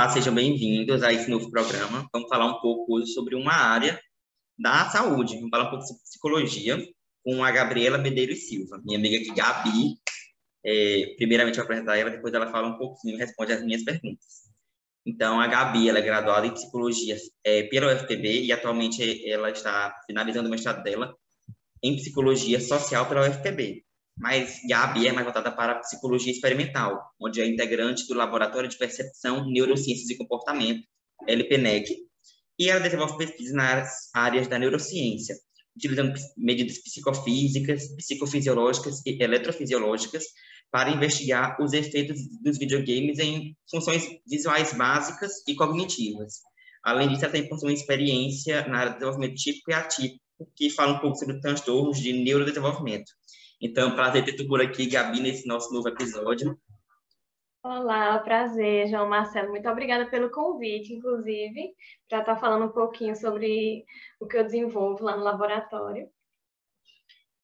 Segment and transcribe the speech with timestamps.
[0.00, 2.08] Olá, sejam bem-vindos a esse novo programa.
[2.10, 4.00] Vamos falar um pouco hoje sobre uma área
[4.58, 5.34] da saúde.
[5.34, 6.82] Vamos falar um pouco sobre psicologia
[7.22, 9.98] com a Gabriela Medeiros Silva, minha amiga aqui, Gabi.
[10.64, 13.84] É, primeiramente, eu vou apresentar ela, depois ela fala um pouquinho e responde as minhas
[13.84, 14.24] perguntas.
[15.04, 19.94] Então, a Gabi, ela é graduada em psicologia é, pela UFPB e atualmente ela está
[20.06, 21.14] finalizando o mestrado dela
[21.82, 23.84] em psicologia social pela UFPB
[24.18, 28.76] mas Gabi é mais voltada para a psicologia experimental, onde é integrante do Laboratório de
[28.76, 30.82] Percepção, Neurociências e Comportamento,
[31.26, 31.96] LPNEC,
[32.58, 35.34] e ela desenvolve pesquisas nas áreas da neurociência,
[35.74, 40.24] utilizando medidas psicofísicas, psicofisiológicas e eletrofisiológicas
[40.70, 46.34] para investigar os efeitos dos videogames em funções visuais básicas e cognitivas.
[46.84, 50.20] Além disso, ela tem uma experiência na área de desenvolvimento típico e atípico,
[50.56, 53.10] que fala um pouco sobre transtornos de neurodesenvolvimento.
[53.62, 56.58] Então, prazer ter tu por aqui, Gabi, nesse nosso novo episódio.
[57.62, 59.50] Olá, prazer, João Marcelo.
[59.50, 61.74] Muito obrigada pelo convite, inclusive,
[62.08, 63.84] para estar falando um pouquinho sobre
[64.18, 66.08] o que eu desenvolvo lá no laboratório.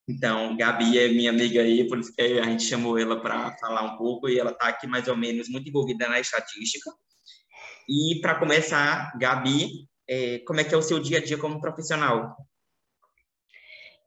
[0.09, 3.83] Então, Gabi é minha amiga aí, por isso que a gente chamou ela para falar
[3.83, 6.89] um pouco, e ela está aqui mais ou menos muito envolvida na estatística.
[7.87, 11.61] E para começar, Gabi, é, como é que é o seu dia a dia como
[11.61, 12.35] profissional?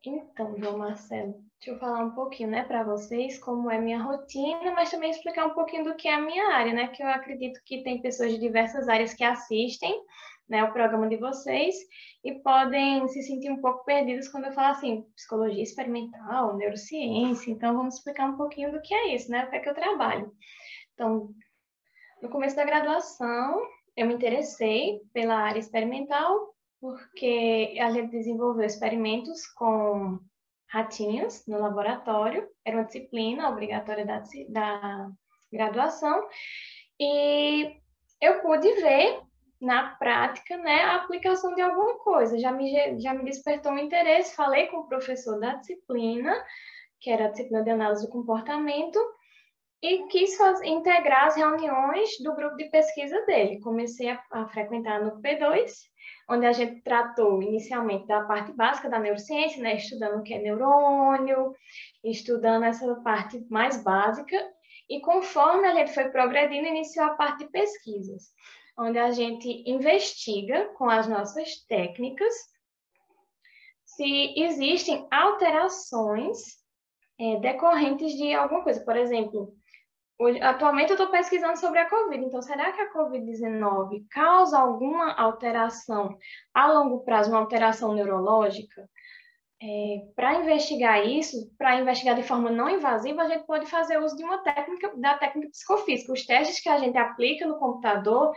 [0.05, 4.73] Então, João Marcelo, deixa eu falar um pouquinho, né, para vocês como é minha rotina,
[4.73, 7.61] mas também explicar um pouquinho do que é a minha área, né, que eu acredito
[7.67, 10.03] que tem pessoas de diversas áreas que assistem,
[10.49, 11.75] né, o programa de vocês
[12.25, 17.77] e podem se sentir um pouco perdidos quando eu falo assim, psicologia experimental, neurociência, então
[17.77, 20.33] vamos explicar um pouquinho do que é isso, né, o que é que eu trabalho.
[20.95, 21.29] Então,
[22.23, 23.61] no começo da graduação,
[23.95, 30.19] eu me interessei pela área experimental porque a gente desenvolveu experimentos com
[30.71, 35.11] ratinhos no laboratório, era uma disciplina obrigatória da, da
[35.53, 36.27] graduação,
[36.99, 37.77] e
[38.21, 39.21] eu pude ver
[39.61, 42.39] na prática, né, a aplicação de alguma coisa.
[42.39, 46.33] Já me, já me despertou um interesse, falei com o professor da disciplina,
[46.99, 48.99] que era a disciplina de análise do comportamento,
[49.83, 53.61] e quis fazer, integrar as reuniões do grupo de pesquisa dele.
[53.61, 55.91] Comecei a, a frequentar no P2
[56.31, 60.39] onde a gente tratou inicialmente da parte básica da neurociência, né, estudando o que é
[60.39, 61.53] neurônio,
[62.05, 64.37] estudando essa parte mais básica,
[64.89, 68.33] e conforme a gente foi progredindo, iniciou a parte de pesquisas,
[68.79, 72.33] onde a gente investiga com as nossas técnicas
[73.85, 76.39] se existem alterações
[77.19, 78.85] é, decorrentes de alguma coisa.
[78.85, 79.53] Por exemplo,
[80.43, 86.17] atualmente eu estou pesquisando sobre a Covid, então será que a Covid-19 causa alguma alteração
[86.53, 88.89] a longo prazo, uma alteração neurológica?
[89.63, 94.17] É, para investigar isso, para investigar de forma não invasiva, a gente pode fazer uso
[94.17, 96.13] de uma técnica, da técnica psicofísica.
[96.13, 98.33] Os testes que a gente aplica no computador,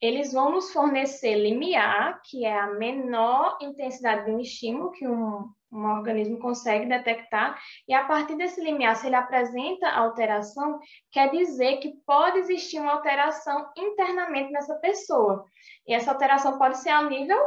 [0.00, 5.48] eles vão nos fornecer limiar, que é a menor intensidade de um estímulo que um,
[5.72, 7.58] um organismo consegue detectar,
[7.88, 10.78] e a partir desse limiar, se ele apresenta alteração,
[11.10, 15.44] quer dizer que pode existir uma alteração internamente nessa pessoa.
[15.86, 17.38] E essa alteração pode ser a nível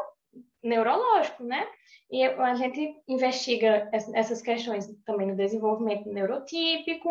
[0.63, 1.67] neurológico, né?
[2.11, 7.09] E a gente investiga essas questões também no desenvolvimento neurotípico,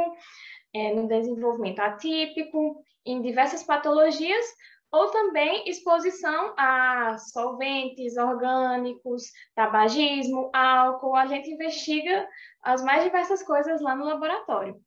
[0.75, 4.44] é, no desenvolvimento atípico, em diversas patologias,
[4.91, 11.15] ou também exposição a solventes orgânicos, tabagismo, álcool.
[11.15, 12.26] A gente investiga
[12.62, 14.81] as mais diversas coisas lá no laboratório.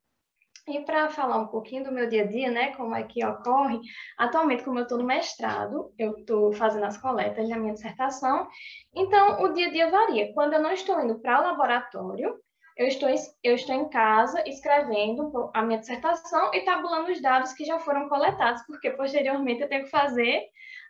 [0.68, 3.80] E para falar um pouquinho do meu dia a dia, né, como é que ocorre,
[4.16, 8.46] atualmente, como eu estou no mestrado, eu estou fazendo as coletas da minha dissertação,
[8.94, 10.32] então o dia a dia varia.
[10.34, 12.38] Quando eu não estou indo para o laboratório,
[12.76, 13.08] eu estou,
[13.42, 18.08] eu estou em casa escrevendo a minha dissertação e tabulando os dados que já foram
[18.08, 20.42] coletados, porque posteriormente eu tenho que fazer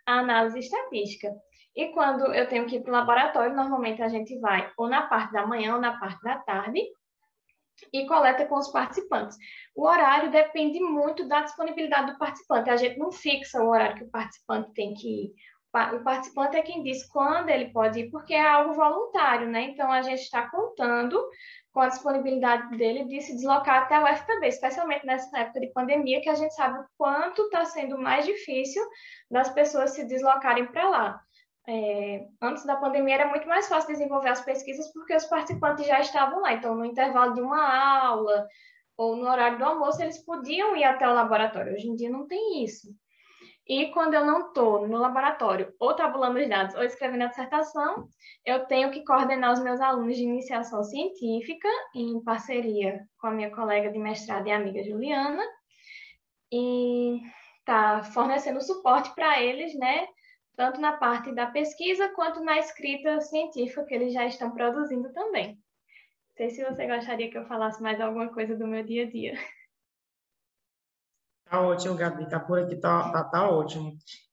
[0.06, 1.28] a análise estatística.
[1.74, 5.02] E quando eu tenho que ir para o laboratório, normalmente a gente vai ou na
[5.06, 6.80] parte da manhã ou na parte da tarde
[7.92, 9.36] e coleta com os participantes.
[9.74, 12.70] O horário depende muito da disponibilidade do participante.
[12.70, 15.34] A gente não fixa o horário que o participante tem que ir.
[15.94, 19.62] O participante é quem diz quando ele pode ir, porque é algo voluntário, né?
[19.62, 21.18] Então a gente está contando
[21.72, 26.20] com a disponibilidade dele de se deslocar até o FPB, especialmente nessa época de pandemia,
[26.20, 28.82] que a gente sabe o quanto está sendo mais difícil
[29.30, 31.20] das pessoas se deslocarem para lá.
[31.66, 36.00] É, antes da pandemia era muito mais fácil desenvolver as pesquisas porque os participantes já
[36.00, 36.52] estavam lá.
[36.52, 38.46] Então, no intervalo de uma aula
[38.96, 41.72] ou no horário do almoço, eles podiam ir até o laboratório.
[41.72, 42.88] Hoje em dia não tem isso.
[43.66, 48.08] E quando eu não estou no laboratório, ou tabulando os dados, ou escrevendo a dissertação,
[48.44, 53.50] eu tenho que coordenar os meus alunos de iniciação científica, em parceria com a minha
[53.50, 55.42] colega de mestrado e amiga Juliana.
[56.52, 57.20] E
[57.64, 60.06] tá fornecendo suporte para eles, né?
[60.56, 65.54] Tanto na parte da pesquisa quanto na escrita científica que eles já estão produzindo também.
[65.54, 69.08] Não sei se você gostaria que eu falasse mais alguma coisa do meu dia a
[69.08, 69.34] dia.
[71.52, 73.92] Tá ótimo, Gabi, tá por aqui, tá, tá, tá ótimo.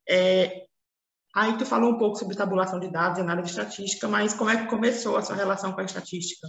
[0.09, 0.63] É,
[1.35, 4.55] aí tu falou um pouco sobre tabulação de dados e análise estatística, mas como é
[4.55, 6.47] que começou a sua relação com a estatística?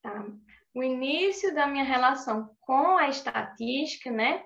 [0.00, 0.24] Tá.
[0.74, 4.42] O início da minha relação com a estatística, né,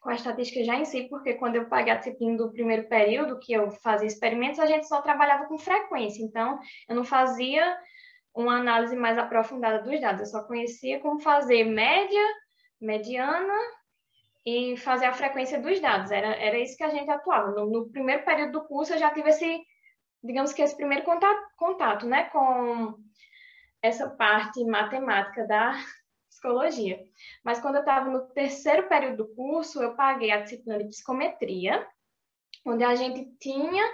[0.00, 3.40] com a estatística já em si, porque quando eu paguei a disciplina do primeiro período,
[3.40, 7.76] que eu fazia experimentos, a gente só trabalhava com frequência, então eu não fazia
[8.32, 12.22] uma análise mais aprofundada dos dados, eu só conhecia como fazer média,
[12.80, 13.52] mediana
[14.44, 17.52] e fazer a frequência dos dados, era, era isso que a gente atuava.
[17.52, 19.62] No, no primeiro período do curso eu já tive esse,
[20.22, 22.94] digamos que esse primeiro contato, contato né, com
[23.82, 25.72] essa parte matemática da
[26.28, 26.98] psicologia.
[27.42, 31.86] Mas quando eu estava no terceiro período do curso, eu paguei a disciplina de psicometria,
[32.66, 33.84] onde a gente tinha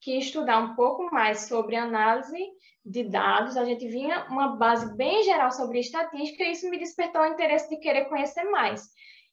[0.00, 2.38] que estudar um pouco mais sobre análise
[2.84, 7.20] de dados, a gente vinha uma base bem geral sobre estatística e isso me despertou
[7.20, 8.88] o interesse de querer conhecer mais.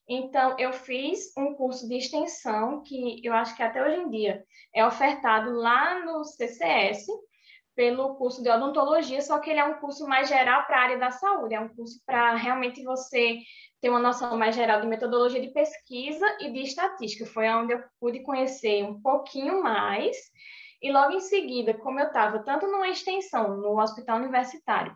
[0.08, 4.42] Então, eu fiz um curso de extensão que eu acho que até hoje em dia
[4.74, 7.06] é ofertado lá no CCS,
[7.78, 10.98] pelo curso de odontologia, só que ele é um curso mais geral para a área
[10.98, 13.38] da saúde, é um curso para realmente você
[13.80, 17.24] ter uma noção mais geral de metodologia de pesquisa e de estatística.
[17.24, 20.16] Foi onde eu pude conhecer um pouquinho mais.
[20.82, 24.92] E logo em seguida, como eu estava tanto numa extensão no hospital universitário,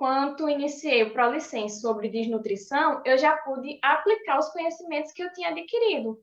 [0.00, 5.50] quanto iniciei o ProLicense sobre desnutrição, eu já pude aplicar os conhecimentos que eu tinha
[5.50, 6.18] adquirido.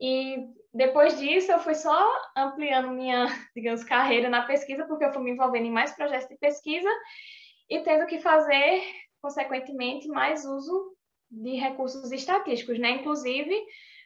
[0.00, 5.22] E depois disso, eu fui só ampliando minha, digamos, carreira na pesquisa, porque eu fui
[5.22, 6.88] me envolvendo em mais projetos de pesquisa
[7.68, 8.82] e tendo que fazer,
[9.20, 10.96] consequentemente, mais uso
[11.30, 12.92] de recursos estatísticos, né?
[12.92, 13.54] Inclusive,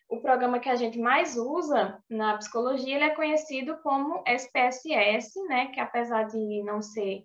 [0.09, 5.67] o programa que a gente mais usa na psicologia, ele é conhecido como SPSS, né?
[5.69, 7.23] Que apesar de não ser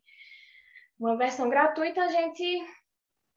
[1.00, 2.66] uma versão gratuita, a gente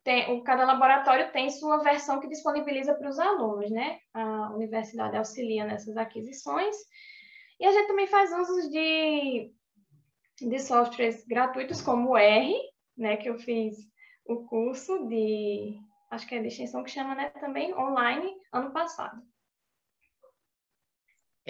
[0.03, 3.99] tem, cada laboratório tem sua versão que disponibiliza para os alunos, né?
[4.15, 6.75] A universidade auxilia nessas aquisições.
[7.59, 9.53] E a gente também faz uso de,
[10.41, 12.55] de softwares gratuitos como o R,
[12.97, 13.17] né?
[13.17, 13.77] Que eu fiz
[14.25, 15.79] o curso de,
[16.11, 17.29] acho que é de extensão que chama, né?
[17.31, 19.21] Também online, ano passado.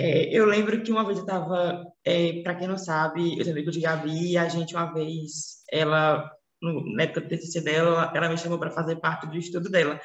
[0.02, 3.62] É, eu lembro que uma vez eu estava, é, para quem não sabe, eu também
[3.62, 6.30] com de Gabi, a gente uma vez, ela
[6.62, 10.00] no, na época do TCC dela, ela me chamou para fazer parte do estudo dela.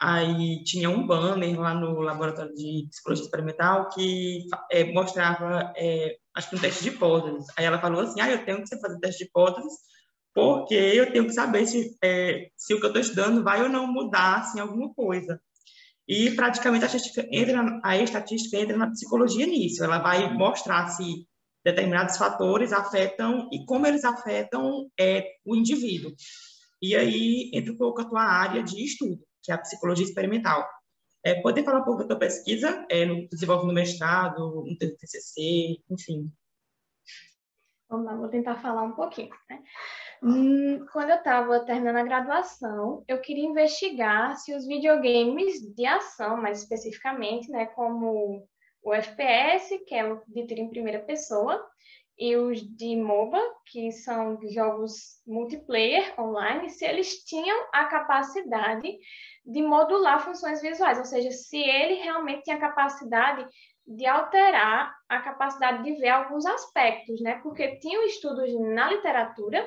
[0.00, 6.50] Aí tinha um banner lá no laboratório de psicologia experimental que é, mostrava, é, acho
[6.50, 7.46] que um teste de hipóteses.
[7.56, 9.74] Aí ela falou assim, ah, eu tenho que fazer teste de hipóteses
[10.34, 13.68] porque eu tenho que saber se, é, se o que eu estou estudando vai ou
[13.68, 15.40] não mudar assim, alguma coisa.
[16.10, 19.84] E praticamente a estatística entra, a estatística entra na psicologia nisso.
[19.84, 21.24] Ela vai mostrar se
[21.64, 26.10] determinados fatores afetam e como eles afetam é, o indivíduo.
[26.82, 30.68] E aí entra um pouco a tua área de estudo, que é a psicologia experimental.
[31.24, 35.78] É, pode falar um pouco da tua pesquisa, é, no desenvolve no mestrado, no TCC,
[35.88, 36.28] enfim.
[37.88, 39.30] Vamos lá, vou tentar falar um pouquinho.
[39.48, 39.62] Né?
[40.22, 46.36] Hum, quando eu estava terminando a graduação, eu queria investigar se os videogames de ação,
[46.36, 48.46] mais especificamente, né, como
[48.82, 51.66] o FPS, que é o de tiro em primeira pessoa,
[52.18, 58.98] e os de MOBA, que são jogos multiplayer online, se eles tinham a capacidade
[59.46, 63.46] de modular funções visuais, ou seja, se ele realmente tinha a capacidade
[63.86, 67.40] de alterar a capacidade de ver alguns aspectos, né?
[67.42, 69.66] Porque tinham estudos na literatura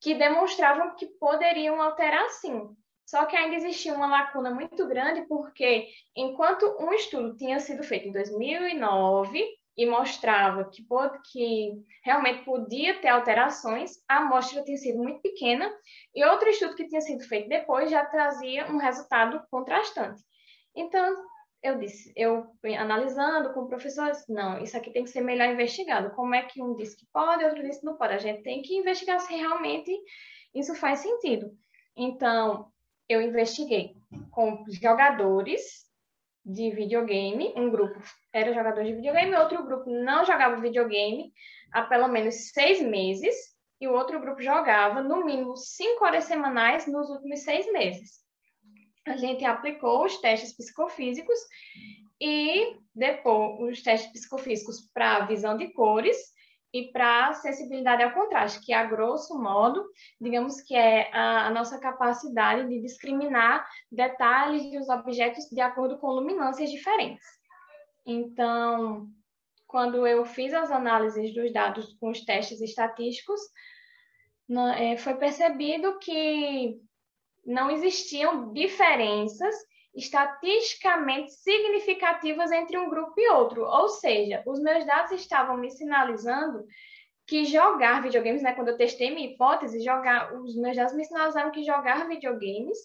[0.00, 2.68] que demonstravam que poderiam alterar sim.
[3.04, 8.08] Só que ainda existia uma lacuna muito grande, porque enquanto um estudo tinha sido feito
[8.08, 11.72] em 2009 e mostrava que, pode, que
[12.02, 15.70] realmente podia ter alterações, a amostra tinha sido muito pequena,
[16.14, 20.20] e outro estudo que tinha sido feito depois já trazia um resultado contrastante.
[20.74, 21.14] Então,
[21.62, 22.46] eu disse, eu
[22.78, 26.14] analisando com professores, não, isso aqui tem que ser melhor investigado.
[26.14, 28.14] Como é que um disse que pode, outro disse que não pode?
[28.14, 29.90] A gente tem que investigar se realmente
[30.54, 31.50] isso faz sentido.
[31.96, 32.70] Então,
[33.08, 33.96] eu investiguei
[34.30, 35.86] com jogadores
[36.44, 38.00] de videogame, um grupo
[38.32, 41.32] era jogador de videogame, outro grupo não jogava videogame
[41.72, 43.34] há pelo menos seis meses,
[43.80, 48.25] e o outro grupo jogava no mínimo cinco horas semanais nos últimos seis meses.
[49.06, 51.38] A gente aplicou os testes psicofísicos
[52.20, 56.16] e depois os testes psicofísicos para visão de cores
[56.72, 59.82] e para sensibilidade ao contraste, que a grosso modo,
[60.20, 66.08] digamos que é a, a, nossa capacidade de discriminar detalhes dos objetos de acordo com
[66.08, 67.24] luminâncias diferentes.
[68.04, 69.08] Então,
[69.66, 73.40] quando eu fiz as análises dos dados com os testes estatísticos,
[74.78, 76.80] é, foi percebido que
[77.46, 79.54] não existiam diferenças
[79.94, 83.62] estatisticamente significativas entre um grupo e outro.
[83.62, 86.66] Ou seja, os meus dados estavam me sinalizando
[87.26, 91.50] que jogar videogames, né, quando eu testei minha hipótese, jogar, os meus dados me sinalizaram
[91.50, 92.78] que jogar videogames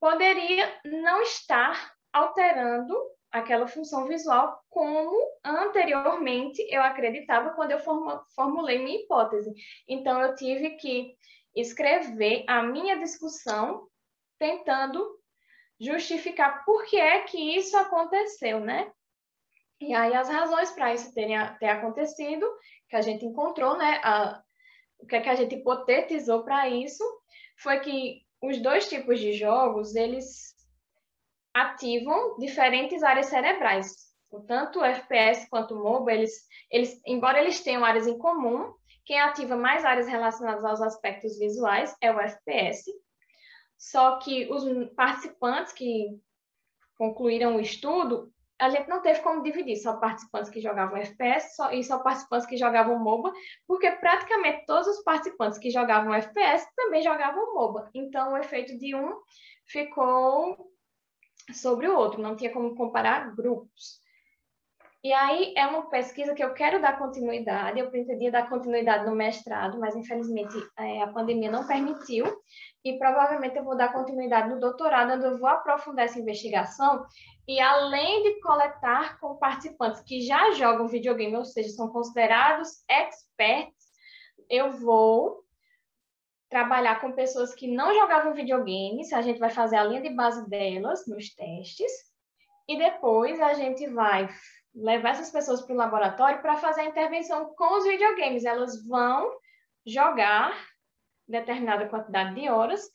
[0.00, 2.96] poderia não estar alterando
[3.30, 7.78] aquela função visual como anteriormente eu acreditava quando eu
[8.34, 9.52] formulei minha hipótese.
[9.88, 11.14] Então, eu tive que
[11.54, 13.86] escrever a minha discussão
[14.38, 15.18] tentando
[15.78, 18.90] justificar por que é que isso aconteceu, né?
[19.80, 22.48] E aí as razões para isso terem, ter acontecido,
[22.88, 24.00] que a gente encontrou, né?
[24.04, 24.40] A,
[24.98, 27.04] o que é que a gente hipotetizou para isso,
[27.58, 30.54] foi que os dois tipos de jogos, eles
[31.52, 34.12] ativam diferentes áreas cerebrais.
[34.46, 36.32] Tanto o FPS quanto o MOBA, eles,
[36.70, 38.72] eles, embora eles tenham áreas em comum,
[39.04, 42.90] quem ativa mais áreas relacionadas aos aspectos visuais é o FPS,
[43.76, 46.20] só que os participantes que
[46.96, 51.72] concluíram o estudo, a gente não teve como dividir só participantes que jogavam FPS só,
[51.72, 53.32] e só participantes que jogavam MOBA,
[53.66, 57.90] porque praticamente todos os participantes que jogavam FPS também jogavam MOBA.
[57.92, 59.20] Então, o efeito de um
[59.66, 60.70] ficou
[61.52, 64.01] sobre o outro, não tinha como comparar grupos.
[65.04, 69.16] E aí é uma pesquisa que eu quero dar continuidade, eu pretendia dar continuidade no
[69.16, 72.24] mestrado, mas infelizmente é, a pandemia não permitiu,
[72.84, 77.04] e provavelmente eu vou dar continuidade no doutorado, onde eu vou aprofundar essa investigação,
[77.48, 83.82] e além de coletar com participantes que já jogam videogame, ou seja, são considerados experts,
[84.48, 85.42] eu vou
[86.48, 90.48] trabalhar com pessoas que não jogavam videogame, a gente vai fazer a linha de base
[90.48, 91.90] delas nos testes,
[92.68, 94.28] e depois a gente vai
[94.74, 98.44] levar essas pessoas para o laboratório para fazer a intervenção com os videogames.
[98.44, 99.30] Elas vão
[99.86, 100.52] jogar
[101.28, 102.88] determinada quantidade de horas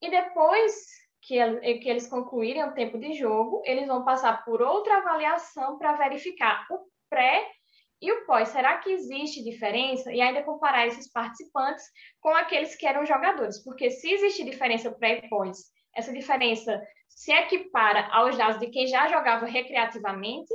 [0.00, 5.76] e depois que, eles concluírem o tempo de jogo, eles vão passar por outra avaliação
[5.78, 7.46] para verificar o pré
[8.00, 8.48] e o pós.
[8.48, 10.12] Será que existe diferença?
[10.12, 11.84] E ainda comparar esses participantes
[12.20, 15.58] com aqueles que eram jogadores, porque se existe diferença pré e pós,
[15.94, 20.54] essa diferença se equipara aos dados de quem já jogava recreativamente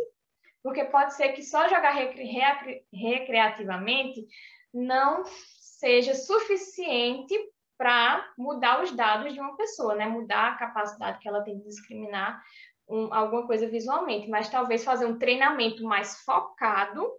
[0.63, 4.25] porque pode ser que só jogar recre recreativamente
[4.73, 5.23] não
[5.59, 7.37] seja suficiente
[7.77, 10.07] para mudar os dados de uma pessoa, né?
[10.07, 12.41] Mudar a capacidade que ela tem de discriminar
[12.87, 17.11] um, alguma coisa visualmente, mas talvez fazer um treinamento mais focado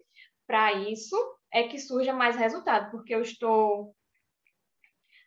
[0.47, 1.17] para isso
[1.53, 3.95] é que surja mais resultado, porque eu estou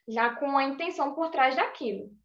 [0.07, 2.16] já com a intenção por trás daquilo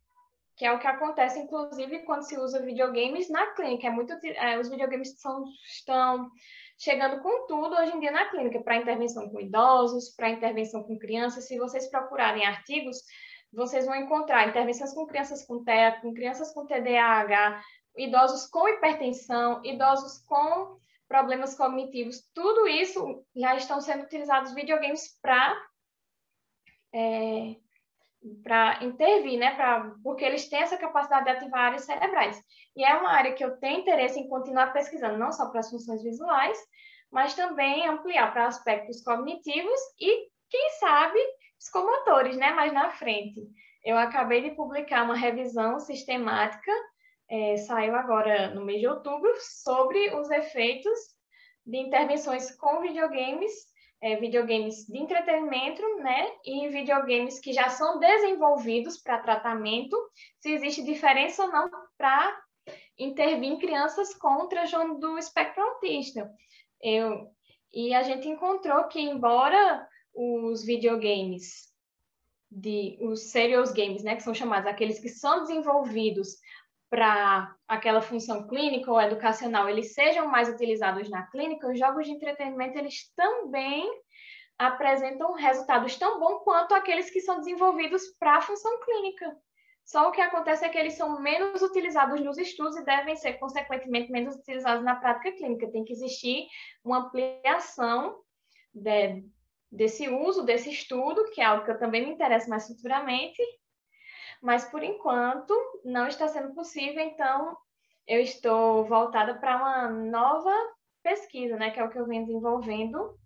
[0.62, 3.88] que é o que acontece, inclusive, quando se usa videogames na clínica.
[3.88, 6.30] É muito, é, os videogames são, estão
[6.78, 10.96] chegando com tudo hoje em dia na clínica, para intervenção com idosos, para intervenção com
[10.96, 11.48] crianças.
[11.48, 12.96] Se vocês procurarem artigos,
[13.52, 17.60] vocês vão encontrar intervenções com crianças com TEA, com crianças com TDAH,
[17.96, 20.78] idosos com hipertensão, idosos com
[21.08, 22.22] problemas cognitivos.
[22.32, 25.60] Tudo isso já estão sendo utilizados videogames para
[26.94, 27.56] é,
[28.42, 29.54] para intervir, né?
[29.54, 32.40] Pra, porque eles têm essa capacidade de ativar áreas cerebrais.
[32.76, 35.70] E é uma área que eu tenho interesse em continuar pesquisando, não só para as
[35.70, 36.58] funções visuais,
[37.10, 41.18] mas também ampliar para aspectos cognitivos e, quem sabe,
[41.58, 42.52] psicomotores, né?
[42.52, 43.40] Mais na frente.
[43.84, 46.72] Eu acabei de publicar uma revisão sistemática,
[47.28, 50.98] é, saiu agora no mês de outubro, sobre os efeitos
[51.66, 53.71] de intervenções com videogames
[54.02, 59.96] é, videogames de entretenimento, né, e videogames que já são desenvolvidos para tratamento,
[60.40, 62.36] se existe diferença ou não para
[62.98, 66.28] intervir em crianças com transtorno do espectro autista.
[66.82, 67.28] Eu,
[67.72, 71.72] e a gente encontrou que, embora os videogames
[72.50, 76.36] de os serious games, né, que são chamados aqueles que são desenvolvidos
[76.92, 82.12] para aquela função clínica ou educacional, eles sejam mais utilizados na clínica, os jogos de
[82.12, 83.90] entretenimento eles também
[84.58, 89.34] apresentam resultados tão bons quanto aqueles que são desenvolvidos para a função clínica.
[89.86, 93.38] Só o que acontece é que eles são menos utilizados nos estudos e devem ser,
[93.38, 95.72] consequentemente, menos utilizados na prática clínica.
[95.72, 96.46] Tem que existir
[96.84, 98.18] uma ampliação
[98.74, 99.24] de,
[99.70, 103.42] desse uso, desse estudo, que é algo que eu também me interesso mais futuramente,
[104.42, 107.56] mas por enquanto não está sendo possível, então
[108.06, 110.52] eu estou voltada para uma nova
[111.02, 113.16] pesquisa, né, que é o que eu venho desenvolvendo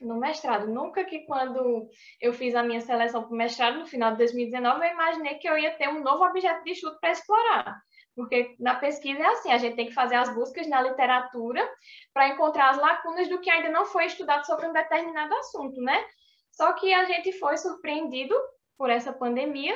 [0.00, 0.66] no mestrado.
[0.66, 1.88] Nunca que quando
[2.20, 5.48] eu fiz a minha seleção para o mestrado, no final de 2019, eu imaginei que
[5.48, 7.80] eu ia ter um novo objeto de estudo para explorar.
[8.14, 11.66] Porque na pesquisa é assim, a gente tem que fazer as buscas na literatura
[12.14, 16.02] para encontrar as lacunas do que ainda não foi estudado sobre um determinado assunto, né?
[16.50, 18.34] Só que a gente foi surpreendido
[18.78, 19.74] por essa pandemia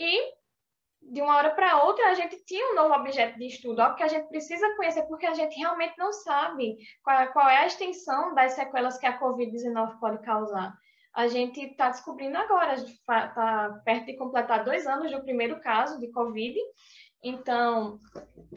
[0.00, 0.38] e
[1.00, 4.02] de uma hora para outra, a gente tinha um novo objeto de estudo, algo que
[4.02, 7.66] a gente precisa conhecer, porque a gente realmente não sabe qual, é, qual é a
[7.66, 10.76] extensão das sequelas que a Covid-19 pode causar.
[11.14, 16.10] A gente está descobrindo agora, está perto de completar dois anos do primeiro caso de
[16.12, 16.58] Covid,
[17.22, 17.98] então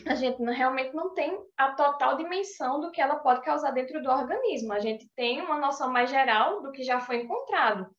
[0.05, 4.09] a gente realmente não tem a total dimensão do que ela pode causar dentro do
[4.09, 4.73] organismo.
[4.73, 7.89] A gente tem uma noção mais geral do que já foi encontrado.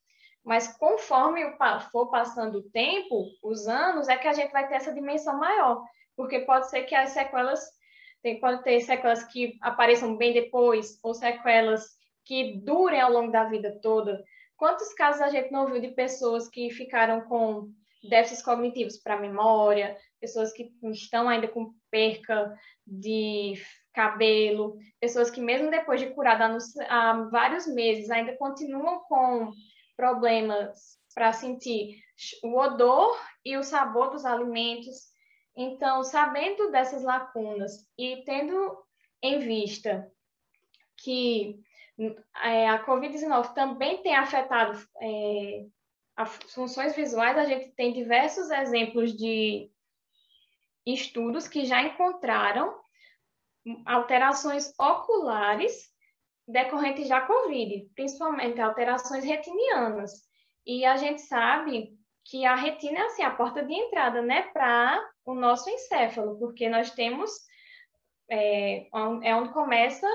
[0.45, 1.43] Mas conforme
[1.91, 5.85] for passando o tempo, os anos, é que a gente vai ter essa dimensão maior.
[6.17, 7.61] Porque pode ser que as sequelas,
[8.23, 11.87] tem, pode ter sequelas que apareçam bem depois, ou sequelas
[12.25, 14.23] que durem ao longo da vida toda.
[14.57, 17.71] Quantos casos a gente não viu de pessoas que ficaram com
[18.09, 22.53] déficits cognitivos para memória, pessoas que estão ainda com perca
[22.87, 23.55] de
[23.93, 26.57] cabelo, pessoas que mesmo depois de curada
[26.89, 29.53] há vários meses ainda continuam com
[30.03, 32.03] problemas para sentir
[32.43, 35.13] o odor e o sabor dos alimentos.
[35.57, 38.83] Então, sabendo dessas lacunas e tendo
[39.23, 40.11] em vista
[40.97, 41.61] que
[42.43, 45.67] é, a Covid-19 também tem afetado é,
[46.17, 49.71] as funções visuais, a gente tem diversos exemplos de
[50.85, 52.77] estudos que já encontraram
[53.87, 55.92] alterações oculares
[56.53, 60.13] decorrentes da COVID, principalmente alterações retinianas.
[60.67, 61.91] E a gente sabe
[62.25, 66.69] que a retina é assim, a porta de entrada, né, para o nosso encéfalo, porque
[66.69, 67.31] nós temos
[68.31, 68.87] é,
[69.23, 70.07] é onde começa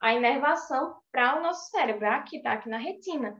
[0.00, 3.36] a inervação para o nosso cérebro, aqui, tá aqui na retina.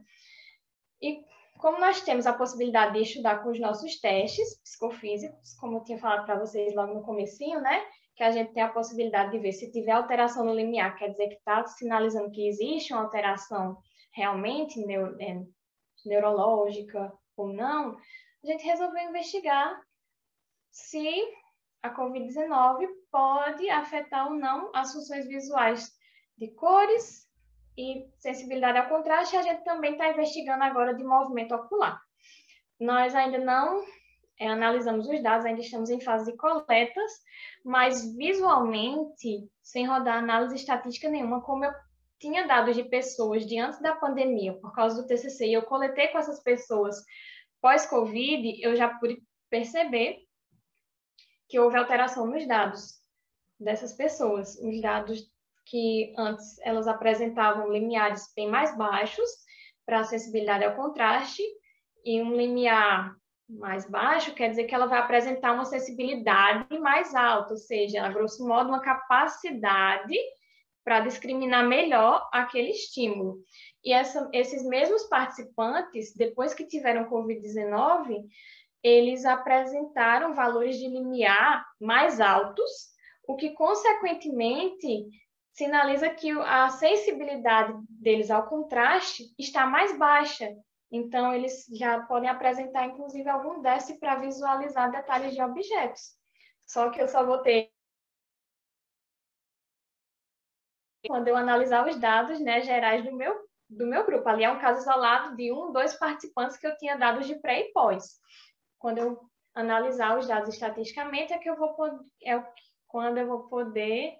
[1.01, 1.21] E
[1.57, 5.99] como nós temos a possibilidade de estudar com os nossos testes psicofísicos, como eu tinha
[5.99, 7.85] falado para vocês logo no comecinho, né?
[8.17, 11.27] Que a gente tem a possibilidade de ver se tiver alteração no limiar, quer dizer
[11.27, 13.77] que está sinalizando que existe uma alteração
[14.11, 15.39] realmente neuro, é,
[16.03, 17.95] neurológica ou não,
[18.43, 19.79] a gente resolveu investigar
[20.71, 21.07] se
[21.83, 25.91] a Covid-19 pode afetar ou não as funções visuais
[26.35, 27.27] de cores
[27.77, 29.37] e sensibilidade ao contraste.
[29.37, 32.01] A gente também está investigando agora de movimento ocular.
[32.79, 33.85] Nós ainda não
[34.39, 37.11] é, analisamos os dados, ainda estamos em fase de coletas,
[37.63, 41.71] mas visualmente, sem rodar análise estatística nenhuma, como eu
[42.19, 46.07] tinha dados de pessoas de antes da pandemia, por causa do TCC, e eu coletei
[46.07, 46.95] com essas pessoas
[47.61, 50.19] pós-Covid, eu já pude perceber
[51.47, 52.97] que houve alteração nos dados
[53.59, 54.55] dessas pessoas.
[54.59, 55.31] Os dados
[55.65, 59.29] que antes elas apresentavam limiares bem mais baixos
[59.85, 61.43] para acessibilidade ao contraste
[62.03, 63.15] e um limiar
[63.49, 68.09] mais baixo, quer dizer que ela vai apresentar uma sensibilidade mais alta, ou seja, a
[68.09, 70.15] grosso modo, uma capacidade
[70.83, 73.39] para discriminar melhor aquele estímulo.
[73.83, 78.23] E essa, esses mesmos participantes, depois que tiveram Covid-19,
[78.83, 82.71] eles apresentaram valores de limiar mais altos,
[83.27, 85.07] o que, consequentemente,
[85.51, 90.55] sinaliza que a sensibilidade deles ao contraste está mais baixa,
[90.91, 96.15] então, eles já podem apresentar, inclusive, algum déficit para visualizar detalhes de objetos.
[96.65, 97.71] Só que eu só vou ter
[101.05, 103.33] quando eu analisar os dados né, gerais do meu,
[103.69, 104.27] do meu grupo.
[104.27, 107.61] Ali é um caso isolado de um, dois participantes que eu tinha dados de pré
[107.61, 108.19] e pós.
[108.77, 112.43] Quando eu analisar os dados estatisticamente, é que eu vou poder, é
[112.87, 114.15] quando eu vou poder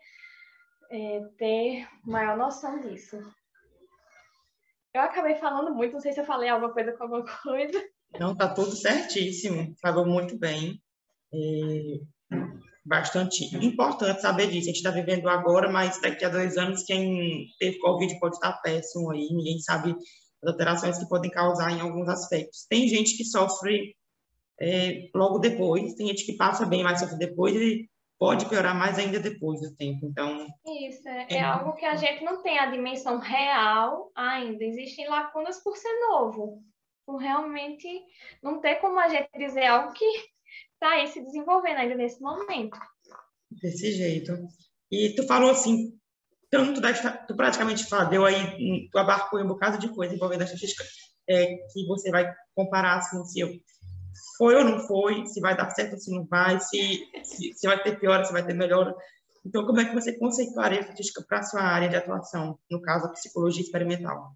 [0.89, 3.17] é, ter maior noção disso.
[4.97, 7.83] Eu acabei falando muito, não sei se eu falei alguma coisa com alguma coisa.
[8.19, 9.75] Não, tá tudo certíssimo.
[9.79, 10.81] Falou muito bem.
[11.31, 12.01] E
[12.83, 14.63] bastante importante saber disso.
[14.63, 18.53] A gente está vivendo agora, mas daqui a dois anos, quem teve Covid pode estar
[18.53, 19.27] péssimo aí.
[19.29, 19.95] Ninguém sabe
[20.41, 22.65] as alterações que podem causar em alguns aspectos.
[22.67, 23.95] Tem gente que sofre
[24.59, 27.87] é, logo depois, tem gente que passa bem, mas sofre depois e
[28.19, 30.05] pode piorar mais ainda depois do tempo.
[30.05, 30.47] Então.
[30.65, 34.63] Isso, é, é, algo que a gente não tem a dimensão real ainda.
[34.63, 36.63] Existem lacunas por ser novo.
[37.05, 37.87] Por realmente
[38.43, 40.05] não ter como a gente dizer algo que
[40.73, 42.77] está aí se desenvolvendo ainda nesse momento.
[43.49, 44.33] Desse jeito.
[44.91, 45.97] E tu falou assim,
[46.49, 50.45] tanto da, tu praticamente falou, deu aí, tu abarcou um bocado de coisa envolvendo a
[50.45, 50.83] estatística,
[51.29, 53.49] é, que você vai comparar assim, se eu
[54.37, 57.67] foi ou não foi, se vai dar certo ou se não vai, se, se, se
[57.67, 58.95] vai ter pior, se vai ter melhor.
[59.45, 62.81] Então, como é que você conceituaria a estatística para a sua área de atuação, no
[62.81, 64.35] caso, a psicologia experimental?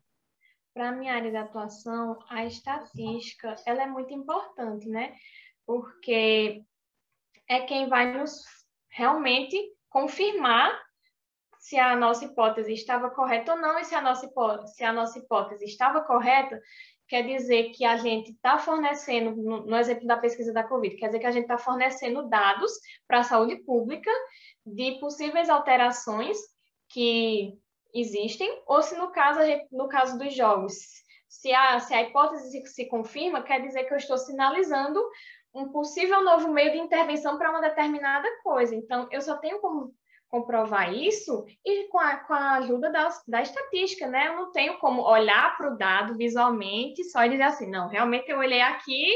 [0.73, 5.13] para a minha área de atuação, a estatística, ela é muito importante, né?
[5.65, 6.63] Porque
[7.47, 8.41] é quem vai nos
[8.89, 9.57] realmente
[9.89, 10.71] confirmar
[11.59, 14.93] se a nossa hipótese estava correta ou não, e se a nossa hipótese, se a
[14.93, 16.59] nossa hipótese estava correta,
[17.11, 21.19] quer dizer que a gente está fornecendo, no, exemplo da pesquisa da Covid, quer dizer
[21.19, 22.71] que a gente está fornecendo dados
[23.05, 24.09] para a saúde pública
[24.65, 26.37] de possíveis alterações
[26.87, 27.53] que
[27.93, 29.41] existem, ou se no caso,
[29.73, 30.73] no caso dos jogos,
[31.27, 35.03] se a, se a hipótese se confirma, quer dizer que eu estou sinalizando
[35.53, 38.73] um possível novo meio de intervenção para uma determinada coisa.
[38.73, 39.93] Então, eu só tenho como
[40.31, 44.29] comprovar isso e com a, com a ajuda da, da estatística, né?
[44.29, 48.31] Eu não tenho como olhar para o dado visualmente só e dizer assim, não, realmente
[48.31, 49.11] eu olhei aqui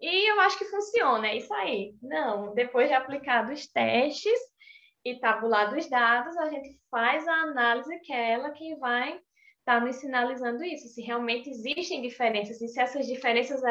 [0.00, 1.94] e eu acho que funciona, é isso aí.
[2.02, 4.38] Não, depois de aplicados os testes
[5.04, 9.10] e tabulado os dados, a gente faz a análise que é ela que vai
[9.60, 13.62] estar tá nos sinalizando isso, se realmente existem diferenças e se essas diferenças,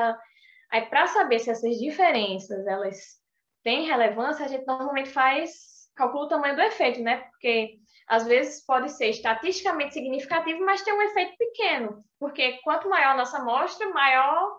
[0.72, 3.20] aí para saber se essas diferenças elas
[3.64, 7.18] têm relevância, a gente normalmente faz calcula o tamanho do efeito, né?
[7.18, 13.12] Porque às vezes pode ser estatisticamente significativo, mas tem um efeito pequeno, porque quanto maior
[13.12, 14.58] a nossa amostra, maior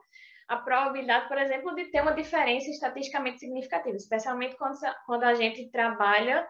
[0.48, 5.70] a probabilidade, por exemplo, de ter uma diferença estatisticamente significativa, especialmente quando, quando a gente
[5.70, 6.46] trabalha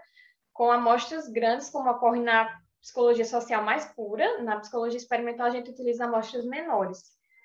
[0.53, 5.70] com amostras grandes, como ocorre na psicologia social mais pura, na psicologia experimental a gente
[5.70, 7.03] utiliza amostras menores.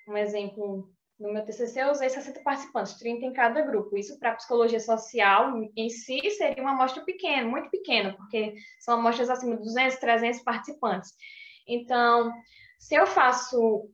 [0.08, 3.96] Um exemplo no meu TCC, eu usei 60 participantes, 30 em cada grupo.
[3.96, 9.30] Isso para psicologia social em si seria uma amostra pequena, muito pequena, porque são amostras
[9.30, 11.12] acima de 200, 300 participantes.
[11.66, 12.32] Então,
[12.78, 13.88] se eu faço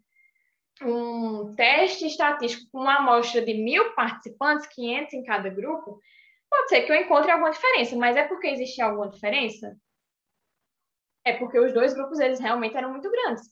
[0.82, 6.00] um teste estatístico com uma amostra de mil participantes, 500 em cada grupo,
[6.48, 9.76] pode ser que eu encontre alguma diferença, mas é porque existia alguma diferença?
[11.24, 13.42] É porque os dois grupos, eles realmente eram muito grandes.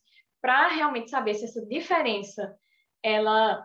[0.40, 2.57] Para realmente saber se essa diferença
[3.07, 3.64] ela,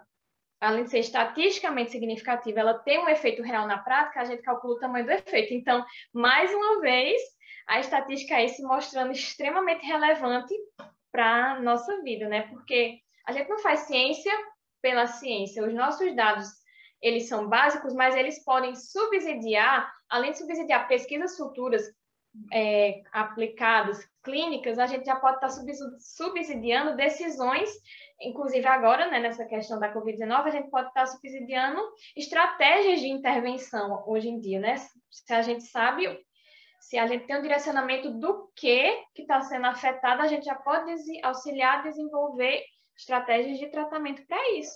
[0.60, 4.76] além de ser estatisticamente significativa, ela tem um efeito real na prática, a gente calcula
[4.76, 5.52] o tamanho do efeito.
[5.52, 7.20] Então, mais uma vez,
[7.68, 10.54] a estatística aí se mostrando extremamente relevante
[11.12, 12.44] para a nossa vida, né?
[12.50, 14.32] Porque a gente não faz ciência
[14.80, 15.66] pela ciência.
[15.66, 16.48] Os nossos dados,
[17.02, 21.84] eles são básicos, mas eles podem subsidiar, além de subsidiar pesquisas futuras
[22.54, 25.50] é, aplicadas, clínicas, a gente já pode estar
[26.00, 27.70] subsidiando decisões
[28.22, 31.82] inclusive agora, né, nessa questão da Covid-19, a gente pode estar subsidiando
[32.16, 34.78] estratégias de intervenção hoje em dia, né?
[35.10, 36.08] Se a gente sabe,
[36.80, 40.56] se a gente tem um direcionamento do que que está sendo afetado, a gente já
[40.56, 40.92] pode
[41.24, 42.64] auxiliar a desenvolver
[42.98, 44.76] estratégias de tratamento para isso,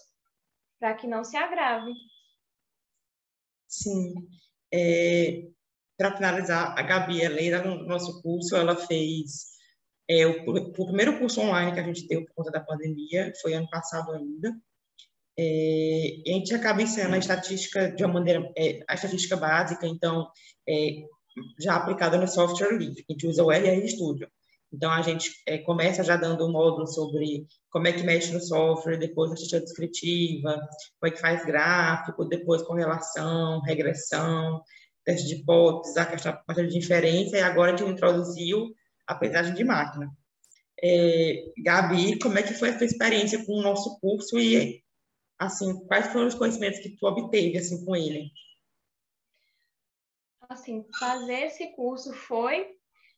[0.80, 1.92] para que não se agrave.
[3.68, 4.14] Sim.
[4.74, 5.48] É,
[5.98, 9.55] para finalizar, a Gabi, ela no nosso curso, ela fez
[10.08, 13.54] é, o, o, primeiro curso online que a gente deu por conta da pandemia foi
[13.54, 14.56] ano passado ainda.
[15.38, 20.30] É, a gente acaba ensinando a estatística de uma maneira, é, a estatística básica, então,
[20.68, 21.04] é,
[21.60, 23.04] já aplicada no software livre.
[23.10, 24.30] A gente usa o RR Studio.
[24.72, 28.42] Então, a gente é, começa já dando um módulo sobre como é que mexe no
[28.42, 30.54] software, depois a estatística descritiva,
[31.00, 34.62] como é que faz gráfico, depois correlação, regressão,
[35.04, 36.38] teste de hipóteses, a questão
[36.68, 38.74] de inferência, e agora a gente introduziu
[39.08, 40.12] aprendizagem de máquina.
[40.82, 44.84] É, Gabi, como é que foi a sua experiência com o nosso curso e,
[45.40, 48.32] assim, quais foram os conhecimentos que tu obteve, assim, com ele?
[50.50, 52.76] Assim, fazer esse curso foi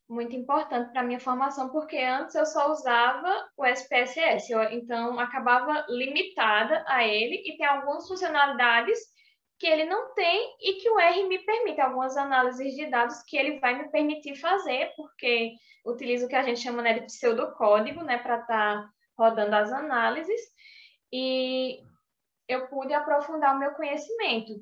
[0.07, 5.19] muito importante para a minha formação, porque antes eu só usava o SPSS, eu, então
[5.19, 8.97] acabava limitada a ele e tem algumas funcionalidades
[9.59, 13.37] que ele não tem e que o R me permite, algumas análises de dados que
[13.37, 15.53] ele vai me permitir fazer, porque
[15.85, 19.71] utilizo o que a gente chama né, de pseudocódigo, né, para estar tá rodando as
[19.71, 20.41] análises,
[21.11, 21.79] e
[22.47, 24.53] eu pude aprofundar o meu conhecimento.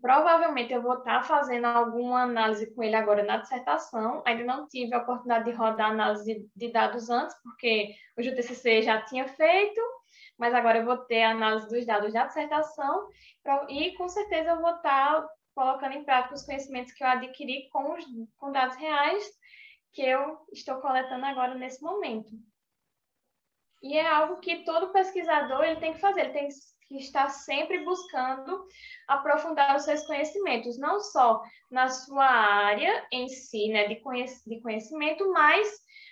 [0.00, 4.22] Provavelmente eu vou estar tá fazendo alguma análise com ele agora na dissertação.
[4.26, 9.00] Ainda não tive a oportunidade de rodar análise de dados antes, porque o JTCC já
[9.02, 9.80] tinha feito,
[10.38, 13.08] mas agora eu vou ter a análise dos dados da dissertação
[13.68, 17.94] e com certeza eu vou estar colocando em prática os conhecimentos que eu adquiri com,
[17.94, 18.04] os,
[18.38, 19.28] com dados reais
[19.92, 22.30] que eu estou coletando agora nesse momento.
[23.82, 26.48] E é algo que todo pesquisador ele tem que fazer, ele tem
[26.88, 28.66] que estar sempre buscando
[29.06, 35.68] aprofundar os seus conhecimentos, não só na sua área em si, né, de, conhecimento, mas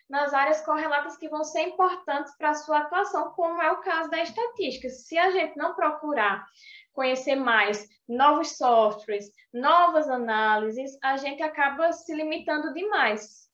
[0.08, 4.08] nas áreas correlatas que vão ser importantes para a sua atuação, como é o caso
[4.10, 4.88] da estatística.
[4.88, 6.46] Se a gente não procurar
[6.92, 13.46] conhecer mais novos softwares, novas análises, a gente acaba se limitando demais.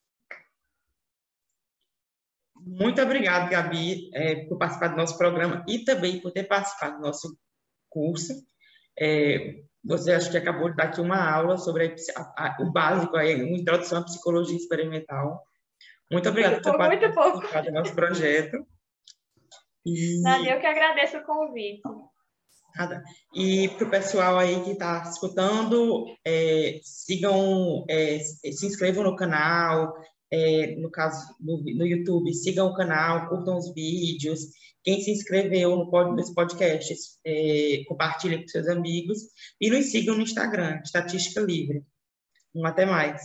[2.65, 7.03] Muito obrigado, Gabi, é, por participar do nosso programa e também por ter participado do
[7.03, 7.37] nosso
[7.89, 8.33] curso.
[8.97, 13.17] É, você acho que acabou de dar aqui uma aula sobre a, a, o básico,
[13.17, 15.43] aí, uma introdução à psicologia experimental.
[16.13, 18.67] Muito obrigada por ter participado do nosso projeto.
[19.85, 20.23] E...
[20.47, 21.83] eu que agradeço o convite.
[22.77, 23.03] Nada.
[23.35, 29.93] E para o pessoal aí que está escutando, é, sigam, é, se inscrevam no canal,
[30.33, 34.41] é, no caso no, no, YouTube, sigam o canal, curtam os vídeos.
[34.83, 36.95] Quem se inscreveu no, nesse podcast,
[37.27, 39.19] é, compartilhe com seus amigos
[39.61, 41.85] e nos sigam no Instagram, Estatística Livre.
[42.55, 43.21] Um até mais.